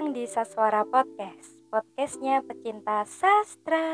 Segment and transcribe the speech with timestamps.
[0.00, 3.84] datang di Saswara Podcast Podcastnya pecinta sastra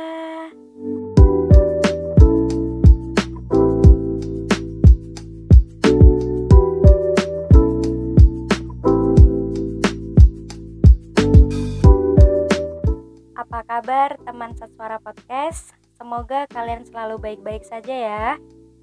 [13.34, 15.74] Apa kabar teman Saswara Podcast?
[15.98, 18.26] Semoga kalian selalu baik-baik saja ya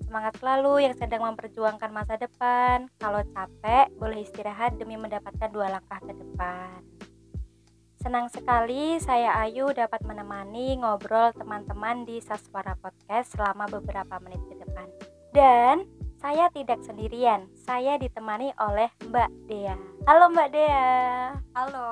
[0.03, 2.85] Semangat selalu yang sedang memperjuangkan masa depan.
[3.01, 6.92] Kalau capek, boleh istirahat demi mendapatkan dua langkah ke depan.
[8.03, 14.59] Senang sekali saya Ayu dapat menemani ngobrol teman-teman di Saswara Podcast selama beberapa menit ke
[14.59, 14.91] depan.
[15.31, 15.87] Dan
[16.19, 19.79] saya tidak sendirian, saya ditemani oleh Mbak Dea.
[20.03, 21.31] Halo Mbak Dea.
[21.55, 21.89] Halo.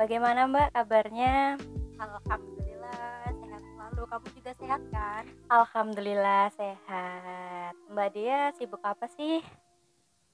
[0.00, 1.60] Bagaimana Mbak kabarnya?
[2.00, 4.02] Alhamdulillah selalu.
[4.08, 5.28] Kamu juga sehat kan?
[5.52, 7.76] Alhamdulillah sehat.
[7.92, 9.44] Mbak Dia sibuk apa sih?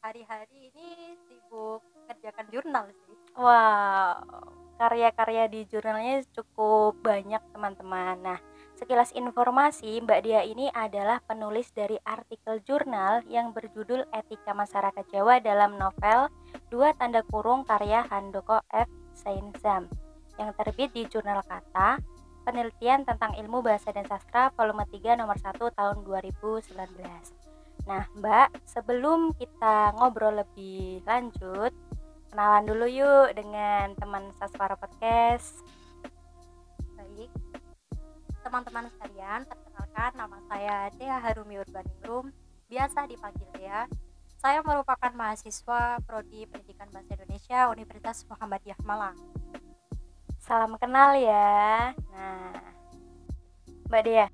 [0.06, 3.16] Hari-hari ini sibuk kerjakan jurnal sih.
[3.34, 8.18] Wow, karya-karya di jurnalnya cukup banyak teman-teman.
[8.22, 8.38] Nah,
[8.78, 15.38] sekilas informasi, Mbak Dia ini adalah penulis dari artikel jurnal yang berjudul Etika Masyarakat Jawa
[15.38, 16.28] dalam novel
[16.68, 18.90] Dua Tanda Kurung karya Handoko F.
[19.14, 19.86] Sainzam
[20.34, 22.02] yang terbit di Jurnal Kata
[22.44, 26.76] Penelitian tentang Ilmu Bahasa dan Sastra volume 3 nomor 1 tahun 2019.
[27.88, 31.72] Nah, Mbak, sebelum kita ngobrol lebih lanjut,
[32.34, 35.54] kenalan dulu yuk dengan teman Saswara Podcast.
[36.98, 37.30] Baik.
[38.42, 42.34] Teman-teman sekalian, perkenalkan nama saya Dea Harumi Urbaningrum,
[42.66, 43.86] biasa dipanggil Dea.
[44.42, 49.14] Saya merupakan mahasiswa Prodi Pendidikan Bahasa Indonesia Universitas Muhammadiyah Malang.
[50.42, 51.94] Salam kenal ya.
[51.94, 52.50] Nah,
[53.86, 54.26] Mbak Dea,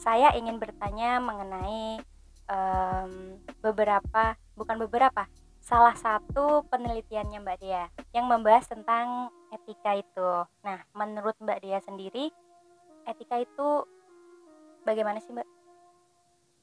[0.00, 2.00] saya ingin bertanya mengenai
[2.48, 5.28] um, beberapa, bukan beberapa,
[5.68, 10.30] salah satu penelitiannya Mbak Dea yang membahas tentang etika itu.
[10.64, 12.32] Nah, menurut Mbak Dea sendiri,
[13.04, 13.84] etika itu
[14.88, 15.44] bagaimana sih Mbak?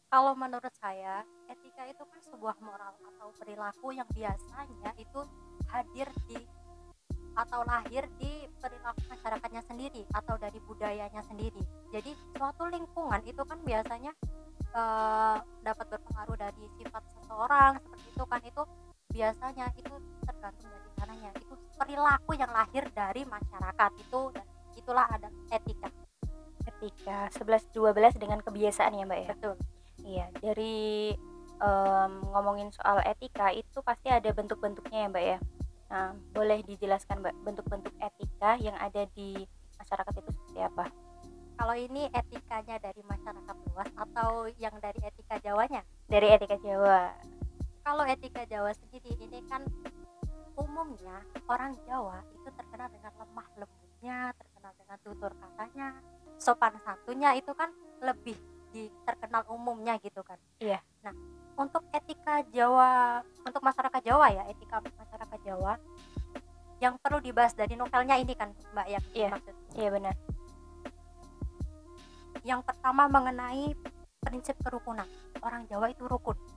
[0.10, 5.22] Kalau menurut saya, etika itu kan sebuah moral atau perilaku yang biasanya itu
[5.70, 6.42] hadir di
[7.36, 11.62] atau lahir di perilaku masyarakatnya sendiri atau dari budayanya sendiri.
[11.94, 14.16] Jadi suatu lingkungan itu kan biasanya
[14.72, 14.82] e,
[15.62, 18.64] dapat berpengaruh dari sifat seseorang seperti itu kan itu
[19.16, 19.96] biasanya itu
[20.28, 21.30] tergantung dari sananya.
[21.40, 24.46] Itu perilaku yang lahir dari masyarakat itu dan
[24.76, 25.88] itulah ada etika.
[26.68, 29.30] Etika 11 12 dengan kebiasaan ya, Mbak ya.
[29.32, 29.56] Betul.
[30.06, 31.16] Iya, dari
[31.64, 35.40] um, ngomongin soal etika itu pasti ada bentuk-bentuknya ya, Mbak ya
[35.86, 39.46] Nah, boleh dijelaskan Mbak bentuk-bentuk etika yang ada di
[39.78, 40.86] masyarakat itu seperti apa?
[41.56, 45.88] Kalau ini etikanya dari masyarakat luas atau yang dari etika Jawanya?
[46.12, 47.16] Dari etika Jawa.
[47.86, 49.62] Kalau etika Jawa sendiri ini kan
[50.58, 55.88] umumnya orang Jawa itu terkenal dengan lemah lembutnya, terkenal dengan tutur katanya,
[56.42, 57.70] sopan santunnya itu kan
[58.02, 58.34] lebih
[58.74, 60.42] di terkenal umumnya gitu kan.
[60.58, 60.82] Iya.
[61.06, 61.14] Nah,
[61.62, 65.78] untuk etika Jawa untuk masyarakat Jawa ya etika masyarakat Jawa
[66.82, 70.16] yang perlu dibahas dari novelnya ini kan Mbak ya iya, maksud iya benar.
[72.42, 73.78] Yang pertama mengenai
[74.26, 75.06] prinsip kerukunan.
[75.46, 76.55] Orang Jawa itu rukun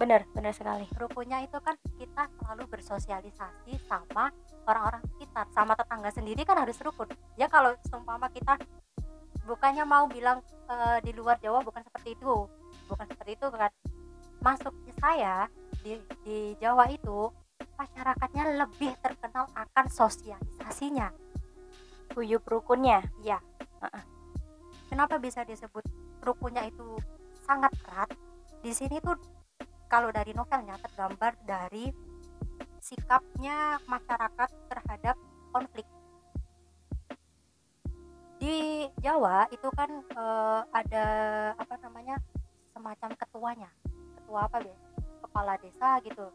[0.00, 0.88] benar benar sekali.
[0.96, 4.32] Rukunnya itu kan kita selalu bersosialisasi sama
[4.64, 8.56] orang-orang sekitar sama tetangga sendiri kan harus rukun ya kalau seumpama kita
[9.44, 12.48] bukannya mau bilang e, di luar Jawa bukan seperti itu
[12.88, 13.68] bukan seperti itu kan.
[14.40, 15.34] Masuknya saya
[15.84, 17.28] di, di Jawa itu
[17.76, 21.12] masyarakatnya lebih terkenal akan sosialisasinya.
[22.16, 23.04] Huyup rukunnya?
[23.20, 23.36] Ya
[23.84, 24.04] uh-uh.
[24.88, 25.84] kenapa bisa disebut
[26.24, 26.96] rukunnya itu
[27.44, 28.08] sangat erat?
[28.64, 29.39] Di sini tuh
[29.90, 31.90] kalau dari novelnya tergambar dari
[32.78, 35.18] sikapnya masyarakat terhadap
[35.50, 35.84] konflik.
[38.38, 40.24] Di Jawa itu kan e,
[40.70, 41.06] ada
[41.58, 42.22] apa namanya
[42.70, 43.70] semacam ketuanya.
[44.16, 44.78] Tetua apa ya
[45.26, 46.30] kepala desa gitu.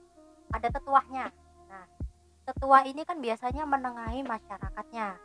[0.51, 1.31] Ada tetuahnya.
[1.71, 1.85] Nah
[2.43, 5.15] tetua ini kan biasanya menengahi masyarakatnya.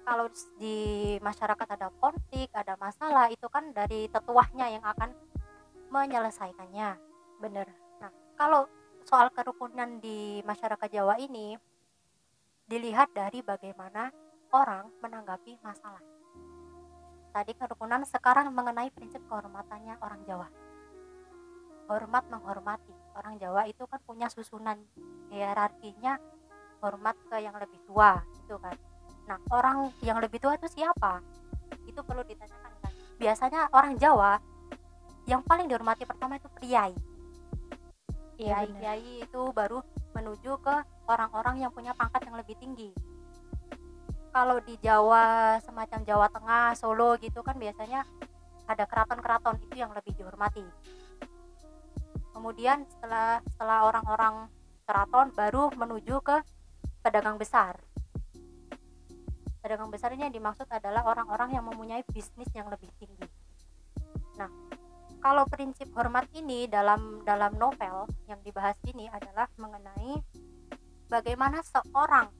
[0.00, 0.26] Kalau
[0.56, 0.78] di
[1.20, 5.12] masyarakat ada konflik ada masalah itu kan dari tetuahnya yang akan
[5.92, 7.09] menyelesaikannya
[7.40, 7.66] bener.
[7.98, 8.68] Nah kalau
[9.08, 11.56] soal kerukunan di masyarakat Jawa ini
[12.68, 14.12] dilihat dari bagaimana
[14.52, 16.04] orang menanggapi masalah.
[17.30, 20.48] Tadi kerukunan sekarang mengenai prinsip kehormatannya orang Jawa.
[21.90, 22.94] Hormat menghormati.
[23.18, 24.78] Orang Jawa itu kan punya susunan
[25.34, 26.14] hierarkinya
[26.78, 28.76] hormat ke yang lebih tua itu kan.
[29.26, 31.18] Nah orang yang lebih tua itu siapa?
[31.86, 32.92] Itu perlu ditanyakan kan.
[33.18, 34.38] Biasanya orang Jawa
[35.26, 36.94] yang paling dihormati pertama itu priai
[38.40, 39.84] iya priai itu baru
[40.16, 40.74] menuju ke
[41.12, 42.90] orang-orang yang punya pangkat yang lebih tinggi.
[44.32, 48.08] Kalau di Jawa semacam Jawa Tengah Solo gitu kan biasanya
[48.64, 50.64] ada keraton-keraton itu yang lebih dihormati.
[52.32, 54.48] Kemudian setelah setelah orang-orang
[54.88, 56.40] keraton baru menuju ke
[57.04, 57.76] pedagang besar.
[59.60, 63.28] Pedagang besar ini yang dimaksud adalah orang-orang yang mempunyai bisnis yang lebih tinggi.
[64.40, 64.48] Nah
[65.20, 70.16] kalau prinsip hormat ini dalam dalam novel yang dibahas ini adalah mengenai
[71.12, 72.32] bagaimana seorang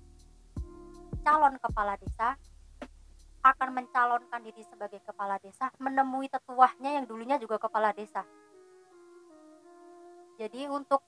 [1.21, 2.41] calon kepala desa
[3.41, 8.25] akan mencalonkan diri sebagai kepala desa menemui tetuahnya yang dulunya juga kepala desa.
[10.37, 11.01] Jadi untuk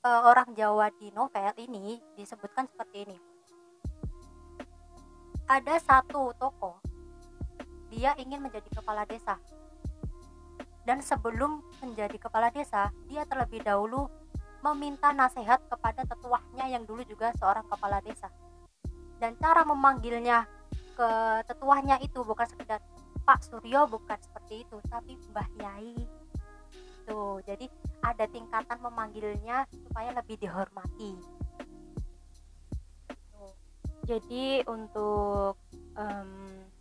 [0.00, 3.18] e, orang Jawa di novel ini disebutkan seperti ini.
[5.48, 6.80] Ada satu tokoh
[7.88, 9.40] dia ingin menjadi kepala desa
[10.88, 14.08] dan sebelum menjadi kepala desa dia terlebih dahulu
[14.64, 18.32] meminta nasihat kepada tetuahnya yang dulu juga seorang kepala desa.
[19.20, 20.48] Dan cara memanggilnya
[20.96, 21.10] ke
[21.44, 22.80] tetuahnya itu bukan sekedar
[23.28, 25.92] Pak Suryo bukan seperti itu tapi Mbah Yai
[27.04, 27.68] itu jadi
[28.00, 31.20] ada tingkatan memanggilnya supaya lebih dihormati.
[34.08, 35.60] Jadi untuk
[35.98, 36.30] um,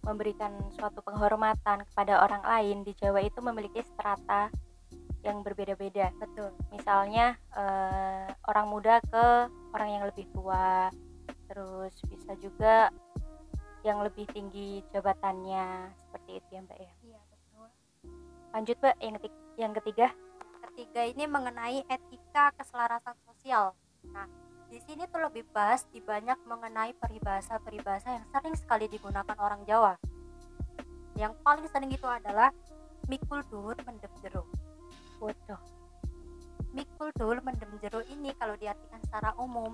[0.05, 4.47] memberikan suatu penghormatan kepada orang lain di Jawa itu memiliki strata
[5.25, 6.53] yang berbeda-beda betul.
[6.71, 10.87] Misalnya uh, orang muda ke orang yang lebih tua
[11.51, 12.93] terus bisa juga
[13.83, 16.93] yang lebih tinggi jabatannya seperti itu ya mbak ya.
[17.03, 17.67] Iya betul.
[18.55, 20.07] Lanjut mbak yang ketiga, yang ketiga?
[20.71, 23.73] Ketiga ini mengenai etika keselarasan sosial.
[24.13, 29.63] Nah di sini tuh lebih bahas di banyak mengenai peribahasa-peribahasa yang sering sekali digunakan orang
[29.63, 29.95] Jawa.
[31.15, 32.51] Yang paling sering itu adalah
[33.07, 34.47] mikul dur mendem jeruk.
[35.17, 35.77] Bodoh
[36.77, 39.73] mikul dur mendem jeruk ini kalau diartikan secara umum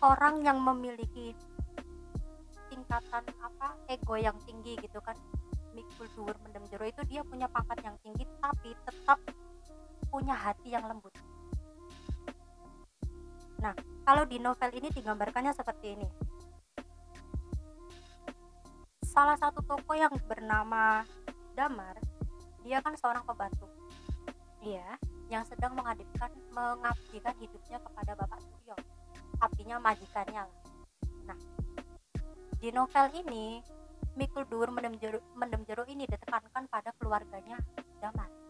[0.00, 1.36] orang yang memiliki
[2.72, 5.12] tingkatan apa ego yang tinggi gitu kan
[5.76, 9.20] mikul dur mendem jero itu dia punya pangkat yang tinggi tapi tetap
[10.08, 11.12] punya hati yang lembut
[13.62, 13.72] nah
[14.06, 16.08] kalau di novel ini digambarkannya seperti ini.
[19.02, 21.02] Salah satu toko yang bernama
[21.56, 21.96] Damar
[22.60, 23.66] dia kan seorang pembantu.
[24.60, 28.76] Iya yang sedang mengabdikan mengabdikan hidupnya kepada Bapak Suryo.
[29.40, 30.44] Abdinya majikannya.
[31.24, 31.38] Nah
[32.60, 33.60] di novel ini
[34.16, 37.60] mikul dur mendem jeruk, mendem jeruk ini ditekankan pada keluarganya
[38.00, 38.46] Daman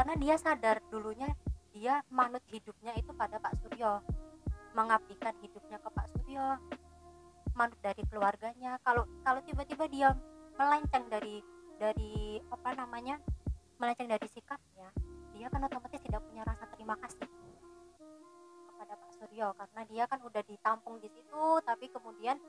[0.00, 1.28] karena dia sadar dulunya
[1.70, 4.02] dia manut hidupnya itu pada Pak Suryo.
[4.74, 6.46] Mengabdikan hidupnya ke Pak Suryo.
[7.54, 8.78] Manut dari keluarganya.
[8.86, 10.08] Kalau kalau tiba-tiba dia
[10.58, 11.42] melenceng dari
[11.80, 13.16] dari apa namanya
[13.80, 14.92] melenceng dari sikapnya
[15.32, 17.24] dia kan otomatis tidak punya rasa terima kasih
[19.20, 19.52] Suryo.
[19.52, 22.40] Karena dia kan udah ditampung di situ tapi kemudian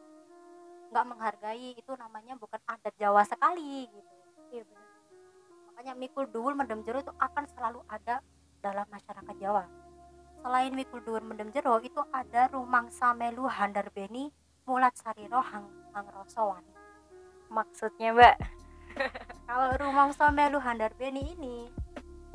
[0.90, 1.76] nggak menghargai.
[1.76, 4.12] Itu namanya bukan adat Jawa sekali gitu.
[4.56, 4.88] Iya benar.
[5.68, 8.24] Makanya mikul duwul mendem jero itu akan selalu ada
[8.62, 9.66] dalam masyarakat Jawa.
[10.42, 14.30] Selain mikul duwul mendem jero itu ada rumang samelu handar beni
[14.66, 16.64] mulat sariro hang hang rosowan
[17.52, 18.38] maksudnya mbak?
[19.50, 21.68] Kalau rumang samelu handar beni ini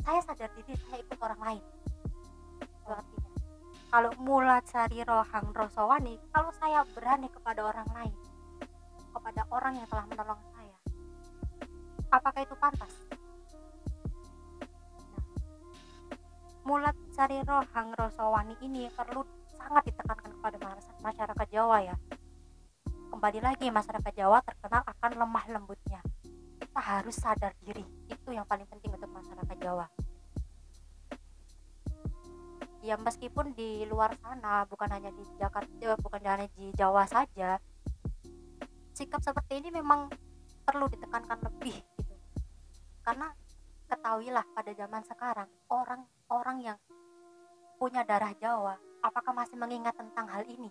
[0.04, 1.64] saya sadar diri saya ikut orang lain.
[2.86, 3.26] Berarti
[3.86, 8.14] kalau mula cari rohang rosowani kalau saya berani kepada orang lain
[9.14, 10.76] kepada orang yang telah menolong saya
[12.10, 12.92] apakah itu pantas
[16.66, 19.22] mulat cari rohang rosowani ini perlu
[19.54, 20.58] sangat ditekankan kepada
[20.98, 21.94] masyarakat Jawa ya.
[23.14, 26.02] Kembali lagi masyarakat Jawa terkenal akan lemah lembutnya.
[26.58, 29.86] Kita harus sadar diri itu yang paling penting untuk masyarakat Jawa.
[32.82, 37.62] Ya meskipun di luar sana bukan hanya di Jakarta eh, bukan hanya di Jawa saja
[38.90, 40.10] sikap seperti ini memang
[40.66, 42.14] perlu ditekankan lebih gitu.
[43.06, 43.30] Karena
[43.86, 45.46] ketahuilah pada zaman sekarang
[46.26, 46.78] orang-orang yang
[47.78, 50.66] punya darah Jawa apakah masih mengingat tentang hal ini?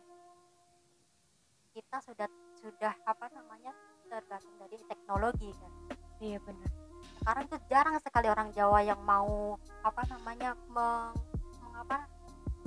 [1.72, 2.28] Kita sudah
[2.60, 3.72] sudah apa namanya
[4.12, 5.72] tergantung dari teknologi kan?
[6.20, 6.72] Iya benar.
[7.24, 11.16] Sekarang tuh jarang sekali orang Jawa yang mau apa namanya meng,
[11.76, 12.04] apa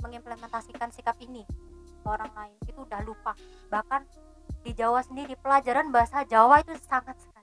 [0.01, 1.45] mengimplementasikan sikap ini.
[2.05, 3.37] Orang lain itu udah lupa.
[3.69, 4.01] Bahkan
[4.65, 7.38] di Jawa sendiri pelajaran bahasa Jawa itu sangat sekali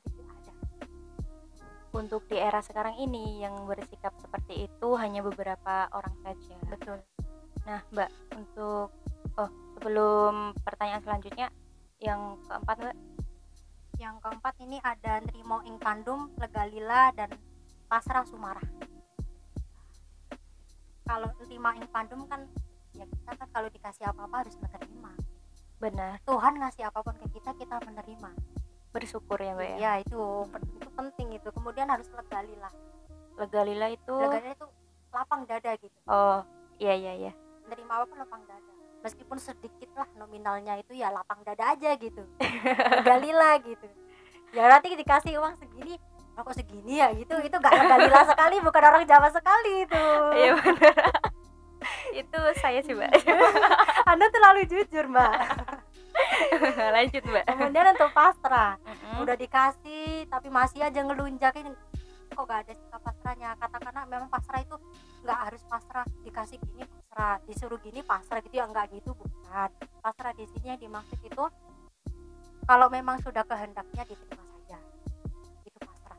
[1.92, 6.56] untuk di era sekarang ini yang bersikap seperti itu hanya beberapa orang saja.
[6.66, 6.98] Betul.
[7.66, 8.90] Nah mbak untuk
[9.36, 11.48] oh sebelum pertanyaan selanjutnya
[12.02, 12.96] yang keempat mbak?
[13.96, 17.32] Yang keempat ini ada Nrimo ing kandum legalila dan
[17.88, 18.66] pasrah sumarah.
[21.06, 22.44] Kalau lima ing pandum kan
[22.96, 25.12] ya kita kan kalau dikasih apa-apa harus menerima.
[25.76, 26.18] Benar.
[26.24, 28.55] Tuhan ngasih apa pun ke kita kita menerima
[28.96, 29.76] bersyukur ya mbak ya?
[29.76, 30.20] Ya itu
[30.80, 31.48] itu penting itu.
[31.52, 32.72] Kemudian harus legalila
[33.36, 34.66] legalila itu legalila itu
[35.12, 35.98] lapang dada gitu.
[36.08, 36.40] Oh
[36.80, 37.32] iya iya iya.
[37.68, 38.72] Menerima apa pun lapang dada.
[39.04, 42.24] Meskipun sedikit lah nominalnya itu ya lapang dada aja gitu.
[42.96, 43.86] Legalila gitu.
[44.56, 46.00] Ya nanti dikasih uang segini
[46.36, 47.12] oh, kok segini ya?
[47.12, 47.36] Gitu.
[47.44, 50.04] Itu gak legalila sekali bukan orang Jawa sekali itu.
[50.32, 50.96] Iya benar.
[52.24, 53.12] Itu saya sih mbak.
[54.08, 55.65] Anda terlalu jujur mbak
[56.96, 57.44] lanjut mbak.
[57.48, 58.76] Kemudian untuk pasrah.
[58.84, 59.22] Mm-mm.
[59.24, 61.72] udah dikasih tapi masih aja ngelunjakin.
[62.32, 63.56] Kok gak ada sikap pasrahnya?
[63.56, 64.76] Katakanlah memang pasrah itu
[65.26, 69.70] nggak harus pasrah dikasih gini pasrah disuruh gini pasrah gitu ya nggak gitu bukan.
[70.04, 71.44] Pasrah di sini yang dimaksud itu
[72.66, 74.78] kalau memang sudah kehendaknya diterima saja.
[75.62, 76.18] Itu pasrah.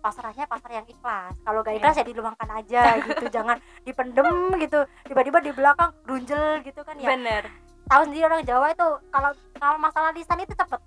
[0.00, 1.34] Pasrahnya pasrah yang ikhlas.
[1.42, 4.86] Kalau gak ikhlas ya diluangkan aja gitu jangan dipendem gitu.
[5.06, 7.10] Tiba-tiba di belakang runjel gitu kan ya.
[7.10, 7.50] Bener.
[7.90, 10.80] Tahu sendiri orang Jawa itu kalau kalau masalah lisan itu cepet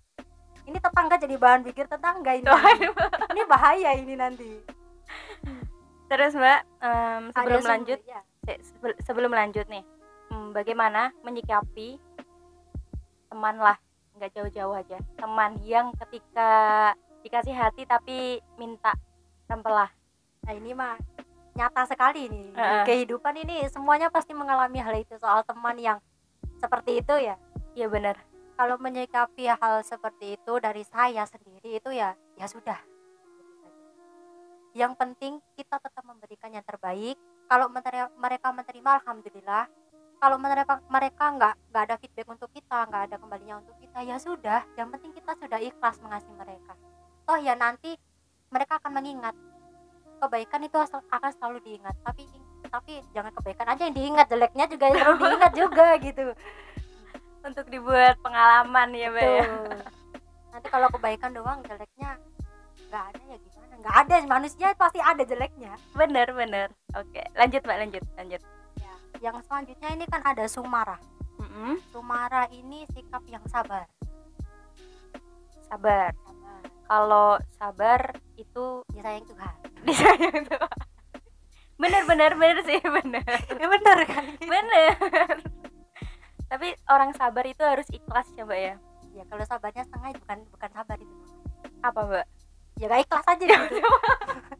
[0.63, 2.47] ini tetangga jadi bahan pikir tetangga ini.
[3.35, 4.63] Ini bahaya ini nanti.
[6.07, 8.19] Terus mbak em, sebelum Ada lanjut ya.
[8.47, 9.83] se- sebel- sebelum lanjut nih
[10.31, 11.99] hmm, bagaimana menyikapi
[13.27, 13.77] teman lah
[14.17, 14.97] nggak jauh-jauh aja.
[15.19, 16.51] Teman yang ketika
[17.21, 18.93] dikasih hati tapi minta
[19.49, 19.89] tempelah.
[20.47, 20.95] Nah ini mah
[21.53, 22.83] nyata sekali nih Di Heeh.
[22.87, 25.97] kehidupan ini semuanya pasti mengalami hal itu soal teman yang
[26.57, 27.35] seperti itu ya.
[27.73, 28.15] Iya bener
[28.53, 32.77] kalau menyikapi hal seperti itu dari saya sendiri itu ya ya sudah.
[34.74, 37.17] Yang penting kita tetap memberikan yang terbaik.
[37.50, 37.69] Kalau
[38.17, 39.65] mereka menerima alhamdulillah.
[40.24, 44.17] Kalau mereka mereka nggak nggak ada feedback untuk kita nggak ada kembalinya untuk kita ya
[44.17, 44.62] sudah.
[44.79, 46.74] Yang penting kita sudah ikhlas mengasihi mereka.
[47.27, 47.98] Toh ya nanti
[48.50, 49.36] mereka akan mengingat.
[50.24, 51.95] Kebaikan itu asal- akan selalu diingat.
[52.05, 52.24] Tapi
[52.72, 54.25] tapi jangan kebaikan aja yang diingat.
[54.31, 56.33] Jeleknya juga selalu diingat juga gitu
[57.43, 59.45] untuk dibuat pengalaman ya mbak ya.
[60.50, 62.15] Nanti kalau kebaikan doang jeleknya
[62.88, 63.73] nggak ada ya gimana?
[63.75, 65.73] Nggak ada manusia pasti ada jeleknya.
[65.93, 68.41] bener bener oke lanjut mbak lanjut lanjut
[68.75, 68.93] Ya.
[69.21, 70.97] Yang selanjutnya ini kan ada sumara.
[71.35, 71.79] Mm-mm.
[71.89, 73.88] Sumara ini sikap yang sabar.
[75.63, 76.62] sabar Sabar.
[76.85, 78.01] kalau sabar
[78.35, 79.55] itu Disayang Tuhan.
[79.83, 80.62] disayang tuh
[81.75, 84.23] bener bener bener sih bener Ya benar kan?
[84.39, 84.93] bener
[86.53, 88.75] tapi orang sabar itu harus ikhlas ya mbak ya
[89.12, 91.15] Ya kalau sabarnya setengah bukan bukan sabar itu.
[91.81, 92.25] apa mbak
[92.75, 93.81] Ya gak ikhlas aja gitu.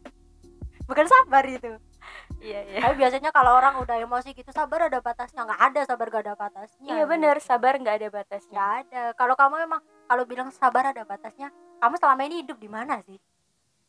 [0.88, 1.72] bukan sabar itu.
[2.38, 5.42] iya iya Tapi biasanya kalau orang udah emosi gitu sabar ada batasnya.
[5.42, 6.86] Nggak ada sabar gak ada batasnya.
[6.88, 11.02] iya bener sabar nggak ada batasnya nggak ada kalau kamu emang kalau bilang sabar ada
[11.02, 11.48] batasnya
[11.78, 13.18] kamu selama ini hidup di mana sih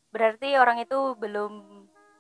[0.10, 1.52] berarti orang itu belum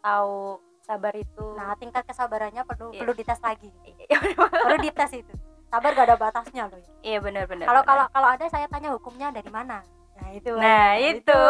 [0.01, 2.99] tahu sabar itu nah tingkat kesabarannya perlu Iya.
[2.99, 3.71] perlu dites lagi
[4.65, 5.33] perlu dites itu
[5.75, 6.79] sabar gak ada batasnya loh.
[6.79, 6.87] Ya.
[7.03, 9.83] iya benar benar kalau kalau kalau ada saya tanya hukumnya dari mana?
[10.15, 10.51] Nah itu.
[10.55, 11.41] Nah, itu.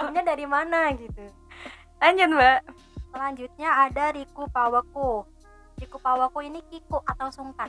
[0.00, 1.24] hukumnya dari mana gitu.
[2.00, 2.58] Lanjut mbak.
[3.12, 5.28] Selanjutnya ada Riku Pawaku.
[5.76, 7.68] Riku Pawaku ini kiku atau sungkan?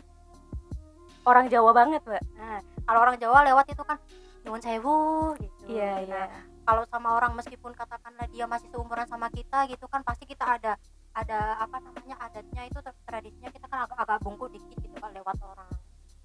[1.27, 2.23] Orang Jawa banget mbak.
[2.39, 3.99] Nah kalau orang Jawa lewat itu kan
[4.47, 5.75] nyuwun sewu gitu.
[5.75, 6.23] Iya Nah, iya.
[6.63, 10.79] kalau sama orang meskipun katakanlah dia masih seumuran sama kita gitu kan pasti kita ada
[11.15, 15.15] ada apa namanya adatnya itu tra- tradisinya kita kan agak agak bungkuk dikit gitu kan
[15.15, 15.71] lewat orang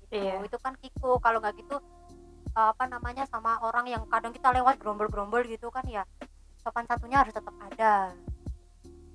[0.02, 0.18] gitu.
[0.18, 0.42] Iya.
[0.42, 1.78] itu kan kiku kalau nggak gitu
[2.50, 6.02] apa namanya sama orang yang kadang kita lewat gerombol-gerombol gitu kan ya
[6.58, 8.10] sopan satunya harus tetap ada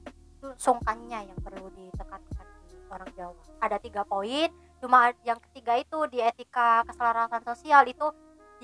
[0.08, 4.48] itu sungkannya yang perlu ditekankan di orang Jawa ada tiga poin
[4.80, 8.08] cuma yang ketiga itu di etika keselarasan sosial itu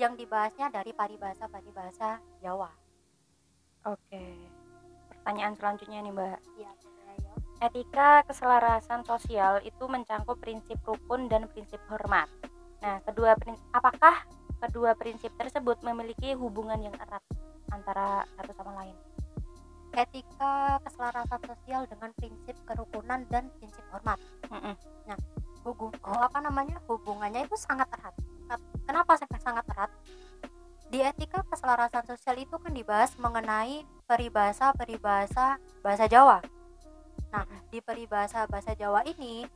[0.00, 2.72] yang dibahasnya dari paribasa paribasa Jawa
[3.84, 4.24] oke
[5.12, 6.91] pertanyaan selanjutnya nih mbak ayo.
[7.62, 12.26] Etika keselarasan sosial itu mencangkup prinsip rukun dan prinsip hormat.
[12.82, 14.26] Nah kedua prin- apakah
[14.58, 17.22] kedua prinsip tersebut memiliki hubungan yang erat
[17.70, 18.96] antara satu sama lain?
[19.94, 24.18] Etika keselarasan sosial dengan prinsip kerukunan dan prinsip hormat.
[24.50, 24.74] Mm-mm.
[25.62, 26.82] hubung oh, apa namanya?
[26.90, 28.10] Hubungannya itu sangat erat.
[28.82, 29.90] Kenapa sangat sangat erat?
[30.90, 36.42] Di etika keselarasan sosial itu kan dibahas mengenai peribahasa peribahasa bahasa Jawa
[37.32, 39.48] nah di peribahasa bahasa Jawa ini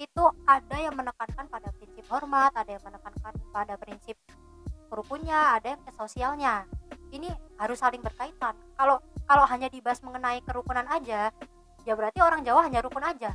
[0.00, 4.18] itu ada yang menekankan pada prinsip hormat ada yang menekankan pada prinsip
[4.90, 6.66] rukunnya ada yang ke sosialnya.
[7.14, 8.58] Ini harus saling berkaitan.
[8.74, 11.30] Kalau kalau hanya dibahas mengenai kerukunan aja
[11.88, 13.32] ya berarti orang Jawa hanya rukun aja.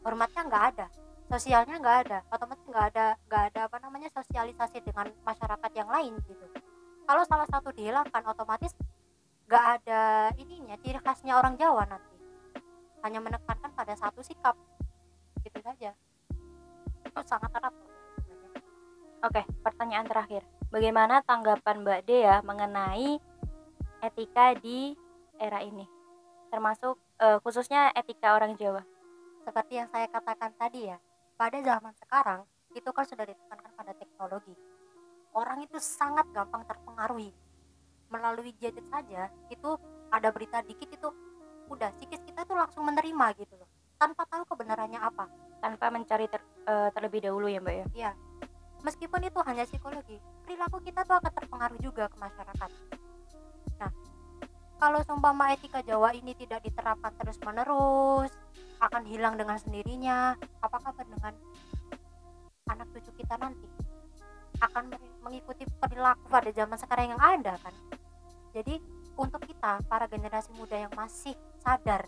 [0.00, 0.86] Hormatnya nggak ada
[1.24, 6.12] sosialnya nggak ada otomatis nggak ada nggak ada apa namanya sosialisasi dengan masyarakat yang lain
[6.28, 6.46] gitu.
[7.04, 8.72] Kalau salah satu dihilangkan otomatis
[9.48, 12.13] nggak ada ininya ciri khasnya orang Jawa nanti
[13.04, 14.56] hanya menekankan pada satu sikap
[15.44, 15.92] gitu saja
[17.04, 17.74] itu sangat erat.
[19.22, 20.42] Oke, pertanyaan terakhir.
[20.72, 23.20] Bagaimana tanggapan Mbak Dea mengenai
[24.02, 24.96] etika di
[25.36, 25.84] era ini?
[26.48, 28.82] Termasuk eh, khususnya etika orang Jawa.
[29.44, 30.96] seperti yang saya katakan tadi ya
[31.36, 32.40] pada zaman sekarang
[32.72, 34.56] itu kan sudah ditekankan pada teknologi
[35.36, 37.28] orang itu sangat gampang terpengaruhi
[38.08, 39.76] melalui gadget saja itu
[40.08, 41.08] ada berita dikit itu
[41.70, 43.68] udah psikis kita tuh langsung menerima gitu loh.
[43.96, 45.30] Tanpa tahu kebenarannya apa.
[45.62, 48.12] Tanpa mencari ter- eh, terlebih dahulu ya Mbak ya.
[48.84, 52.70] meskipun itu hanya psikologi perilaku kita tuh akan terpengaruh juga ke masyarakat.
[53.80, 53.90] Nah
[54.76, 58.30] kalau seumpama etika Jawa ini tidak diterapkan terus menerus
[58.84, 61.32] akan hilang dengan sendirinya apa kabar dengan
[62.68, 63.64] anak cucu kita nanti?
[64.60, 64.92] Akan
[65.24, 67.74] mengikuti perilaku pada zaman sekarang yang ada kan?
[68.52, 68.78] Jadi
[69.14, 72.04] untuk kita para generasi muda yang masih sadar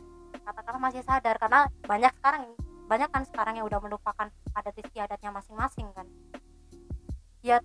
[0.47, 2.43] katakanlah masih sadar karena banyak sekarang
[2.87, 6.07] banyak kan sekarang yang udah melupakan adat istiadatnya masing-masing kan?
[7.43, 7.59] Ya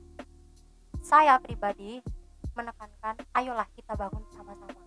[1.02, 2.02] saya pribadi
[2.58, 4.82] menekankan ayolah kita bangun sama-sama.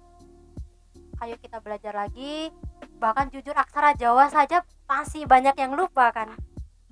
[1.23, 2.51] Ayo kita belajar lagi
[2.99, 6.35] bahkan jujur aksara Jawa saja masih banyak yang lupa kan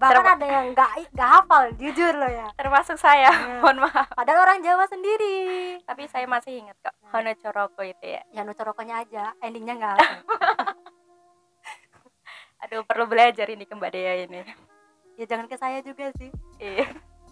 [0.03, 3.31] bahkan ada yang nggak nggak hafal jujur loh ya Termasuk saya.
[3.31, 3.59] Iya.
[3.63, 4.07] Mohon maaf.
[4.11, 5.39] padahal orang Jawa sendiri
[5.81, 6.95] Tapi saya masih ingat kok.
[7.09, 8.23] Hono Coroko itu ya.
[8.29, 9.99] ya nucorokonya aja endingnya nggak
[12.63, 14.41] Aduh, perlu belajar ini ke Mbak Dea ini.
[15.13, 16.87] ya jangan ke saya juga sih Iya.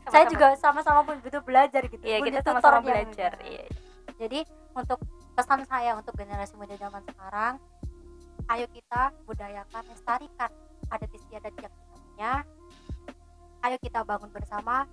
[0.05, 0.33] saya Sama-sama.
[0.33, 3.33] juga sama-sama pun butuh belajar gitu Iya, kita sama-sama yang- belajar.
[3.41, 3.65] Iya.
[4.17, 4.41] Jadi
[4.73, 5.01] untuk
[5.33, 7.55] pesan saya untuk generasi muda zaman sekarang,
[8.49, 10.51] ayo kita budayakan, lestarikan
[10.89, 12.33] adat istiadat yang kita punya.
[13.61, 14.89] Ayo kita bangun bersama,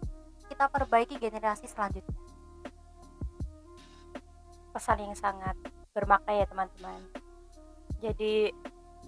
[0.47, 2.15] kita perbaiki generasi selanjutnya.
[4.67, 5.57] pesan yang sangat
[5.89, 7.01] bermakna ya teman-teman.
[7.97, 8.53] Jadi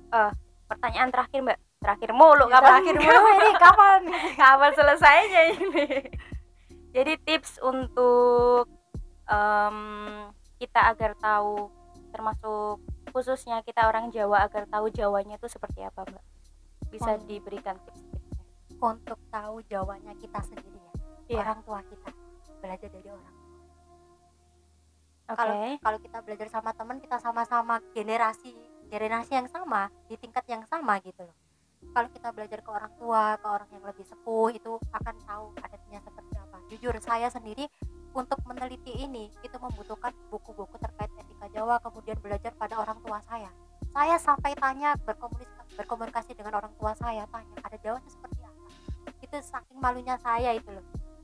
[0.10, 0.32] eh
[0.66, 1.60] pertanyaan terakhir mbak.
[1.78, 2.66] Terakhir mulu Ya, kapan?
[2.82, 4.02] terakhir mulu ini kapan?
[4.34, 5.86] kapan selesainya ini?
[6.90, 8.66] Jadi tips untuk
[9.24, 9.78] em,
[10.58, 11.70] kita agar tahu
[12.10, 12.82] termasuk
[13.14, 16.26] khususnya kita orang Jawa agar tahu Jawanya itu seperti apa mbak.
[16.90, 17.30] Bisa Hmm.
[17.30, 18.19] diberikan tips-tipsnya
[18.80, 20.94] Untuk tahu jawabannya kita sendiri ya,
[21.28, 21.40] Iya.
[21.44, 22.10] orang tua kita
[22.64, 23.36] belajar dari orang.
[25.30, 28.56] Kalau kalau kita belajar sama teman, kita sama-sama generasi
[28.90, 31.38] generasi yang sama di tingkat yang sama gitu loh.
[31.94, 36.00] Kalau kita belajar ke orang tua, ke orang yang lebih sepuh itu akan tahu adatnya
[36.02, 36.58] seperti apa.
[36.74, 37.70] Jujur saya sendiri
[38.12, 43.54] untuk meneliti ini itu membutuhkan buku-buku terkait etika Jawa kemudian belajar pada orang tua saya.
[43.94, 48.39] Saya sampai tanya berkomunikasi berkomunikasi dengan orang tua saya tanya ada Jawanya seperti.
[49.30, 50.82] Itu saking malunya saya itu loh.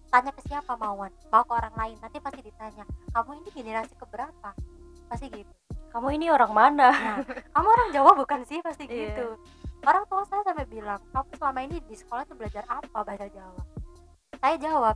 [0.07, 1.97] Tanya ke siapa mauan, mau ke orang lain?
[1.99, 4.53] Nanti pasti ditanya kamu ini generasi keberapa?
[5.09, 5.49] Pasti gitu.
[5.89, 6.89] Kamu ini orang mana?
[6.93, 7.17] Nah
[7.49, 8.61] kamu orang Jawa bukan sih?
[8.61, 9.11] Pasti Iya.
[9.11, 9.27] gitu.
[9.81, 13.61] Orang tua saya sampai bilang kamu selama ini di sekolah tuh belajar apa bahasa Jawa?
[14.37, 14.95] Saya jawab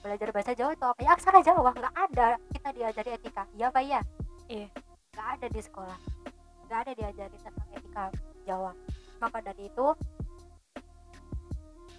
[0.00, 1.00] belajar bahasa Jawa itu apa?
[1.02, 2.28] Ya aksara Jawa nggak ada.
[2.48, 3.44] Kita diajari etika.
[3.52, 4.00] Iya pak ya
[4.48, 4.68] Iya.
[5.12, 5.98] nggak ada di sekolah.
[6.64, 8.04] Nggak ada diajari tentang etika
[8.42, 8.72] Jawa.
[9.18, 9.86] Maka dari itu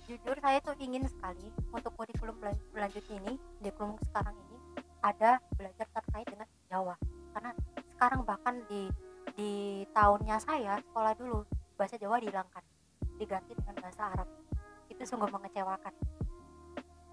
[0.10, 2.34] jujur saya tuh ingin sekali untuk kurikulum
[2.74, 4.58] selanjutnya ini kurikulum sekarang ini
[5.06, 6.98] ada belajar terkait dengan Jawa.
[7.38, 7.54] Karena
[7.94, 8.90] sekarang bahkan di
[9.38, 11.46] di tahunnya saya sekolah dulu
[11.78, 12.64] bahasa Jawa dihilangkan
[13.22, 14.26] diganti dengan bahasa Arab.
[14.90, 15.94] Itu sungguh mengecewakan.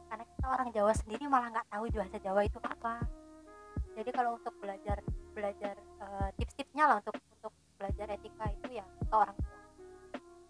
[0.08, 3.04] Karena kita orang Jawa sendiri malah nggak tahu bahasa Jawa itu apa.
[3.92, 5.04] Jadi kalau untuk belajar
[5.36, 9.60] belajar eh, tips-tipsnya lah untuk untuk belajar etika itu ya ke orang tua.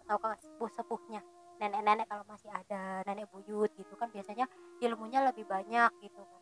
[0.07, 1.21] Atau ke sepuh sepuhnya
[1.57, 4.45] nenek-nenek kalau masih ada nenek buyut gitu kan biasanya
[4.81, 6.41] ilmunya lebih banyak gitu kan.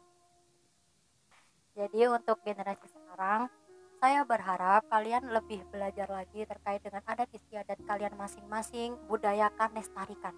[1.75, 3.51] Jadi untuk generasi sekarang
[3.99, 10.35] saya berharap kalian lebih belajar lagi terkait dengan adat istiadat kalian masing-masing budayakan lestarikan.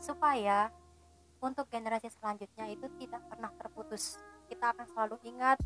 [0.00, 0.68] Supaya
[1.40, 4.20] untuk generasi selanjutnya itu tidak pernah terputus.
[4.48, 5.60] Kita akan selalu ingat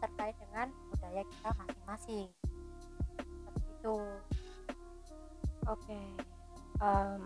[0.00, 2.28] terkait dengan budaya kita masing-masing.
[3.18, 3.98] Seperti itu.
[5.68, 6.29] Oke.
[6.80, 7.20] Em,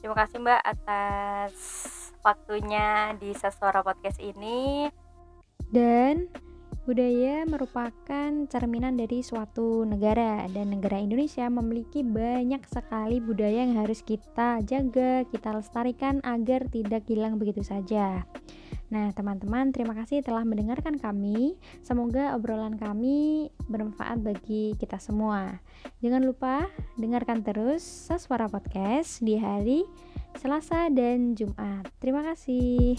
[0.00, 1.54] terima kasih Mbak atas
[2.20, 4.92] waktunya di Sesora Podcast ini.
[5.72, 6.28] Dan
[6.86, 14.04] budaya merupakan cerminan dari suatu negara dan negara Indonesia memiliki banyak sekali budaya yang harus
[14.04, 18.22] kita jaga, kita lestarikan agar tidak hilang begitu saja.
[18.86, 21.58] Nah, teman-teman, terima kasih telah mendengarkan kami.
[21.82, 25.58] Semoga obrolan kami bermanfaat bagi kita semua.
[25.98, 29.82] Jangan lupa dengarkan terus Saswara Podcast di hari
[30.38, 31.90] Selasa dan Jumat.
[31.98, 32.94] Terima kasih.